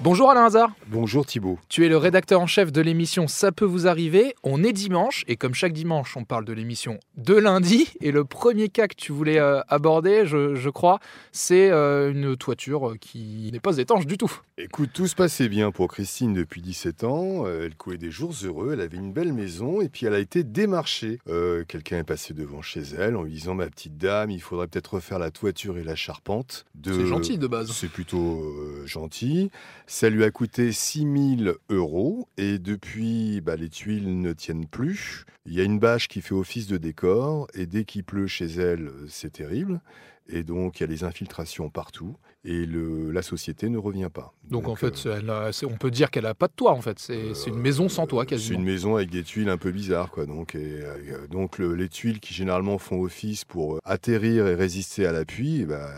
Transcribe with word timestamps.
Bonjour 0.00 0.30
Alain 0.30 0.44
Hazard. 0.44 0.70
Bonjour 0.86 1.26
Thibault. 1.26 1.58
Tu 1.68 1.84
es 1.84 1.88
le 1.88 1.96
rédacteur 1.96 2.40
en 2.40 2.46
chef 2.46 2.70
de 2.70 2.80
l'émission 2.80 3.26
Ça 3.26 3.50
peut 3.50 3.64
vous 3.64 3.88
arriver. 3.88 4.32
On 4.44 4.62
est 4.62 4.72
dimanche 4.72 5.24
et 5.26 5.34
comme 5.34 5.54
chaque 5.54 5.72
dimanche, 5.72 6.16
on 6.16 6.22
parle 6.22 6.44
de 6.44 6.52
l'émission 6.52 7.00
de 7.16 7.34
lundi. 7.34 7.88
Et 8.00 8.12
le 8.12 8.24
premier 8.24 8.68
cas 8.68 8.86
que 8.86 8.94
tu 8.94 9.10
voulais 9.10 9.40
euh, 9.40 9.60
aborder, 9.66 10.24
je, 10.24 10.68
crois, 10.68 11.00
c'est 11.32 11.72
euh, 11.72 12.12
une 12.12 12.36
toiture 12.36 12.94
qui 13.00 13.50
n'est 13.52 13.58
pas 13.58 13.78
étanche 13.78 14.06
du 14.06 14.16
tout. 14.16 14.30
Écoute, 14.56 14.90
tout 14.94 15.08
se 15.08 15.16
passait 15.16 15.48
bien 15.48 15.72
pour 15.72 15.88
Christine 15.88 16.32
depuis 16.32 16.62
17 16.62 17.02
ans. 17.02 17.44
Euh, 17.46 17.66
elle 17.66 17.74
couait 17.74 17.98
des 17.98 18.12
jours 18.12 18.34
heureux. 18.44 18.74
Elle 18.74 18.80
avait 18.80 18.98
une 18.98 19.12
belle 19.12 19.32
maison 19.32 19.80
et 19.80 19.88
puis 19.88 20.06
elle 20.06 20.14
a 20.14 20.20
été 20.20 20.44
démarchée. 20.44 21.18
Quelqu'un 21.66 21.98
est 21.98 22.04
passé 22.04 22.34
devant 22.34 22.62
chez 22.62 22.82
elle 22.96 23.16
en 23.16 23.24
lui 23.24 23.32
disant 23.32 23.54
Ma 23.54 23.66
petite 23.66 23.98
dame, 23.98 24.30
il 24.30 24.40
faudrait 24.40 24.68
peut-être 24.68 24.94
refaire 24.94 25.18
la 25.18 25.32
toiture 25.32 25.76
et 25.76 25.82
la 25.82 25.96
charpente. 25.96 26.66
C'est 26.84 27.06
gentil 27.06 27.36
de 27.36 27.48
base. 27.48 27.72
C'est 27.72 27.90
plutôt 27.90 28.44
gentil. 28.86 29.50
Ça 29.90 30.10
lui 30.10 30.22
a 30.22 30.30
coûté 30.30 30.70
6000 30.70 31.54
euros 31.70 32.28
et 32.36 32.58
depuis, 32.58 33.40
bah, 33.40 33.56
les 33.56 33.70
tuiles 33.70 34.20
ne 34.20 34.34
tiennent 34.34 34.66
plus. 34.66 35.24
Il 35.46 35.54
y 35.54 35.62
a 35.62 35.64
une 35.64 35.78
bâche 35.78 36.08
qui 36.08 36.20
fait 36.20 36.34
office 36.34 36.66
de 36.66 36.76
décor 36.76 37.48
et 37.54 37.64
dès 37.64 37.84
qu'il 37.84 38.04
pleut 38.04 38.26
chez 38.26 38.44
elle, 38.44 38.92
c'est 39.08 39.32
terrible. 39.32 39.80
Et 40.28 40.42
donc, 40.42 40.78
il 40.78 40.82
y 40.82 40.84
a 40.84 40.88
des 40.88 41.04
infiltrations 41.04 41.70
partout 41.70 42.16
et 42.44 42.66
le, 42.66 43.10
la 43.10 43.22
société 43.22 43.68
ne 43.68 43.78
revient 43.78 44.10
pas. 44.12 44.32
Donc, 44.44 44.68
en 44.68 44.74
fait, 44.74 45.06
euh, 45.06 45.50
on 45.64 45.76
peut 45.76 45.90
dire 45.90 46.10
qu'elle 46.10 46.24
n'a 46.24 46.34
pas 46.34 46.48
de 46.48 46.52
toit, 46.52 46.72
en 46.72 46.82
fait. 46.82 46.98
C'est 46.98 47.46
une 47.46 47.58
maison 47.58 47.88
sans 47.88 48.06
toit, 48.06 48.26
quasiment. 48.26 48.48
C'est 48.48 48.62
une 48.62 48.70
maison 48.70 48.96
avec 48.96 49.10
des 49.10 49.22
tuiles 49.22 49.48
un 49.48 49.56
peu 49.56 49.70
bizarres, 49.70 50.10
quoi. 50.10 50.26
Donc, 50.26 50.54
et, 50.54 50.80
euh, 50.82 51.74
les 51.74 51.88
tuiles 51.88 52.20
qui 52.20 52.34
généralement 52.34 52.78
font 52.78 53.00
office 53.00 53.44
pour 53.44 53.76
euh, 53.76 53.78
atterrir 53.84 54.46
et 54.46 54.54
résister 54.54 55.06
à 55.06 55.12
l'appui, 55.12 55.64
bah, 55.64 55.90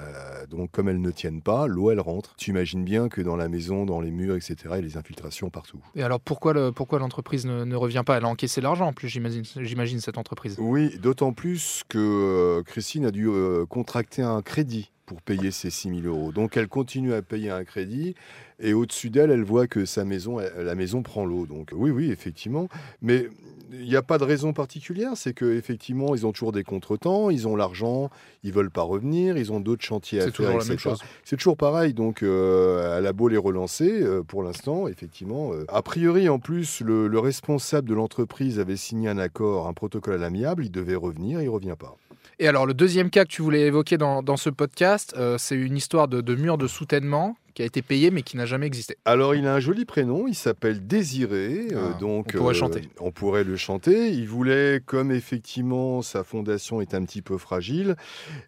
donc 0.51 0.71
comme 0.71 0.89
elles 0.89 1.01
ne 1.01 1.11
tiennent 1.11 1.43
pas, 1.43 1.67
l'eau, 1.67 1.91
elle 1.91 2.01
rentre. 2.01 2.35
Tu 2.37 2.51
imagines 2.51 2.85
bien 2.85 3.09
que 3.09 3.21
dans 3.21 3.37
la 3.37 3.49
maison, 3.49 3.87
dans 3.87 4.01
les 4.01 4.11
murs, 4.11 4.37
etc., 4.37 4.57
il 4.65 4.71
y 4.71 4.75
a 4.75 4.81
des 4.83 4.97
infiltrations 4.97 5.51
partout. 5.51 5.81
Et 5.95 6.03
alors, 6.03 6.21
pourquoi 6.21 6.53
l'entreprise 6.53 6.75
pourquoi 6.75 6.99
ne, 6.99 7.65
ne, 7.65 7.77
revient 7.77 8.03
pas? 8.05 8.17
Elle 8.17 8.25
a 8.25 8.29
encaissé 8.29 8.61
l'argent, 8.61 8.87
en 8.87 8.93
plus, 8.93 9.09
j'imagine, 9.09 10.01
cette 10.01 10.19
entreprise. 10.19 10.57
Oui, 10.59 10.99
d'autant 10.99 11.33
plus 11.33 11.83
que 11.89 12.63
Christine 12.67 13.07
a 13.07 13.11
dû 13.11 13.29
contracter 13.69 14.23
un 14.23 14.43
crédit 14.43 14.91
pour 15.11 15.23
payer 15.23 15.51
ses 15.51 15.71
6 15.71 16.03
000 16.03 16.03
euros. 16.03 16.31
Donc 16.31 16.57
elle 16.57 16.69
continue 16.69 17.15
à 17.15 17.21
payer 17.21 17.51
un 17.51 17.65
crédit 17.65 18.15
et 18.61 18.75
au-dessus 18.75 19.11
d'elle, 19.11 19.33
elle 19.33 19.43
voit 19.43 19.67
que 19.67 19.85
sa 19.85 20.05
maison, 20.05 20.39
la 20.39 20.75
maison 20.77 21.03
prend 21.03 21.25
l'eau. 21.25 21.47
Donc 21.47 21.71
oui, 21.73 21.91
oui, 21.91 22.13
effectivement. 22.13 22.69
Mais 23.03 23.29
il 23.73 23.89
n'y 23.89 23.97
a 23.97 24.03
pas 24.03 24.19
de 24.19 24.25
raison 24.25 24.53
particulière. 24.53 25.13
C'est 25.15 25.35
qu'effectivement, 25.35 26.15
ils 26.15 26.27
ont 26.27 26.33
toujours 26.33 26.53
des 26.53 26.65
contretemps, 26.65 27.31
ils 27.31 27.47
ont 27.47 27.57
l'argent, 27.57 28.11
ils 28.43 28.53
veulent 28.53 28.71
pas 28.71 28.83
revenir, 28.83 29.37
ils 29.37 29.53
ont 29.53 29.61
d'autres 29.61 29.85
chantiers 29.85 30.21
à 30.21 30.31
faire. 30.31 30.97
C'est 31.25 31.37
toujours 31.37 31.57
pareil. 31.57 31.95
Donc 31.95 32.23
euh, 32.23 32.99
elle 32.99 33.07
a 33.07 33.13
beau 33.13 33.29
les 33.29 33.37
relancer, 33.37 34.03
euh, 34.03 34.23
pour 34.23 34.43
l'instant, 34.43 34.89
effectivement. 34.89 35.53
Euh, 35.53 35.65
a 35.69 35.83
priori, 35.83 36.29
en 36.29 36.39
plus, 36.39 36.81
le, 36.81 37.09
le 37.09 37.19
responsable 37.19 37.89
de 37.89 37.95
l'entreprise 37.95 38.59
avait 38.59 38.77
signé 38.77 39.09
un 39.09 39.19
accord, 39.19 39.69
un 39.69 39.73
protocole 39.73 40.15
à 40.15 40.19
l'amiable. 40.19 40.65
Il 40.65 40.71
devait 40.71 40.95
revenir, 40.95 41.41
il 41.41 41.49
revient 41.49 41.77
pas. 41.79 41.97
Et 42.41 42.49
alors, 42.49 42.65
le 42.65 42.73
deuxième 42.73 43.11
cas 43.11 43.25
que 43.25 43.31
tu 43.31 43.43
voulais 43.43 43.67
évoquer 43.67 43.99
dans, 43.99 44.37
ce 44.39 44.49
podcast, 44.49 45.15
euh, 45.19 45.37
c'est 45.37 45.57
une 45.57 45.77
histoire 45.77 46.09
de, 46.09 46.23
de 46.23 46.35
mur 46.35 46.57
de 46.57 46.67
soutènement 46.67 47.37
qui 47.61 47.65
a 47.65 47.67
été 47.67 47.83
payé 47.83 48.11
mais 48.11 48.23
qui 48.23 48.39
n'a 48.39 48.47
jamais 48.47 48.67
existé. 48.67 48.97
Alors 49.05 49.35
il 49.35 49.47
a 49.47 49.55
un 49.55 49.61
joli 49.61 49.85
prénom, 49.85 50.27
il 50.27 50.35
s'appelle 50.35 50.87
Désiré, 50.87 51.67
euh, 51.73 51.91
ah, 51.91 51.99
donc 51.99 52.33
on 52.35 52.39
pourrait, 52.39 52.55
chanter. 52.55 52.83
on 53.01 53.11
pourrait 53.13 53.45
le 53.45 53.57
chanter. 53.59 54.09
Il 54.09 54.29
voulait, 54.29 54.81
comme 54.85 55.13
effectivement 55.13 56.01
sa 56.01 56.25
fondation 56.25 56.81
est 56.81 56.95
un 56.95 57.05
petit 57.05 57.21
peu 57.21 57.37
fragile 57.37 57.97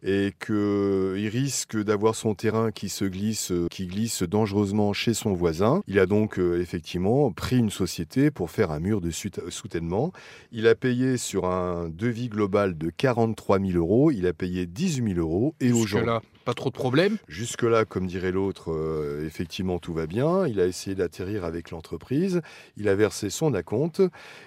et 0.03 0.33
qu'il 0.45 1.29
risque 1.29 1.77
d'avoir 1.77 2.15
son 2.15 2.35
terrain 2.35 2.71
qui 2.71 2.89
se 2.89 3.05
glisse, 3.05 3.53
qui 3.71 3.87
glisse 3.87 4.23
dangereusement 4.23 4.95
chez 4.95 5.13
son 5.13 5.35
voisin, 5.35 5.83
il 5.87 5.99
a 5.99 6.07
donc 6.07 6.39
euh, 6.39 6.59
effectivement 6.59 7.31
pris 7.33 7.59
une 7.59 7.71
société 7.71 8.31
pour 8.31 8.51
faire 8.51 8.71
un 8.71 8.81
mur 8.81 9.03
de 9.03 9.11
soutènement. 9.11 10.13
Il 10.53 10.67
a 10.67 10.75
payé 10.75 11.19
sur 11.19 11.45
un 11.45 11.91
devis 11.91 12.31
global 12.31 12.79
de 12.79 12.89
43 12.89 13.61
000 13.61 13.73
euros, 13.73 14.11
il 14.11 14.27
a 14.27 14.33
payé 14.33 14.65
18 14.65 15.15
000 15.15 15.21
euros 15.21 15.55
et 15.61 15.71
aujourd'hui 15.71 16.09
pas 16.43 16.55
trop 16.55 16.71
de 16.71 16.75
problèmes 16.75 17.17
Jusque-là, 17.29 17.85
comme 17.85 18.07
dirait 18.07 18.33
l'autre, 18.33 18.73
euh, 18.73 19.27
effectivement, 19.27 19.79
tout 19.79 19.95
va 19.95 20.07
bien. 20.07 20.47
Il 20.47 20.61
a 20.61 20.67
essayé 20.67 20.95
d'atterrir 20.95 21.45
avec 21.45 21.71
l'entreprise. 21.71 22.43
Il 22.77 22.89
a 22.89 22.95
versé 22.95 23.31
son 23.31 23.55
acompte. 23.55 24.03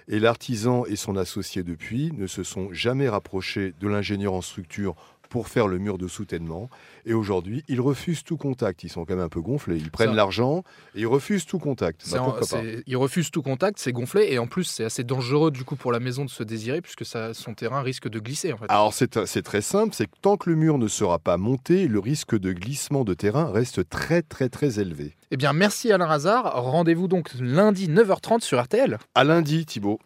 Et 0.08 0.20
l'artisan 0.20 0.86
et 0.86 0.96
son 0.96 1.16
associé 1.16 1.64
depuis 1.64 2.12
ne 2.18 2.28
se 2.28 2.44
sont 2.44 2.72
jamais 2.72 3.10
rapprochés 3.10 3.74
de 3.80 3.88
l'ingénieur 3.88 4.34
en 4.34 4.42
structure 4.42 4.96
pour 5.30 5.48
faire 5.48 5.68
le 5.68 5.78
mur 5.78 5.98
de 5.98 6.08
soutènement. 6.08 6.70
Et 7.06 7.14
aujourd'hui, 7.14 7.64
ils 7.68 7.82
refusent 7.82 8.24
tout 8.24 8.38
contact. 8.38 8.84
Ils 8.84 8.90
sont 8.90 9.06
quand 9.06 9.16
même 9.16 9.26
un 9.26 9.30
peu 9.30 9.42
gonflés. 9.42 9.78
Ils 9.78 9.92
prennent 9.92 10.16
l'argent 10.16 10.64
et 10.96 11.02
ils 11.02 11.08
refusent 11.08 11.46
tout 11.46 11.60
contact. 11.60 12.10
Bah, 12.12 12.36
ils 12.88 12.98
refusent 12.98 13.32
tout 13.32 13.42
contact, 13.42 13.80
c'est 13.80 13.92
gonflé. 13.92 14.28
Et 14.32 14.40
en 14.40 14.48
plus, 14.48 14.64
c'est 14.64 14.86
assez 14.86 15.04
dangereux 15.04 15.52
du 15.52 15.64
coup 15.64 15.76
pour 15.76 15.92
la 15.92 16.00
maison 16.00 16.26
de 16.26 16.30
se 16.30 16.44
désirer 16.44 16.82
puisque 16.82 17.06
ça, 17.06 17.34
son 17.34 17.54
terrain 17.54 17.82
risque 17.82 18.10
de 18.10 18.20
glisser. 18.20 18.54
En 18.54 18.58
fait. 18.58 18.66
Alors 18.70 18.94
c'est 18.94 19.42
très 19.42 19.62
simple, 19.62 19.94
c'est 19.94 20.06
que 20.06 20.18
tant 20.22 20.38
que 20.38 20.50
le 20.50 20.56
mur 20.56 20.78
ne 20.78 20.88
sera 20.88 21.20
pas 21.20 21.38
monté, 21.38 21.88
le 21.88 22.00
risque 22.00 22.38
de 22.38 22.54
glissement 22.54 23.04
de 23.04 23.14
terrain 23.14 23.52
reste 23.52 23.88
très 23.90 24.22
très 24.22 24.50
très 24.50 24.80
élevé. 24.80 25.16
Eh 25.32 25.38
bien 25.38 25.54
merci 25.54 25.92
Alain 25.92 26.10
Hazard. 26.10 26.54
Rendez-vous 26.64 27.08
donc 27.08 27.32
lundi 27.40 27.88
9h30 27.88 28.42
sur 28.42 28.62
RTL. 28.62 28.98
À 29.16 29.24
lundi 29.24 29.66
Thibault. 29.66 30.00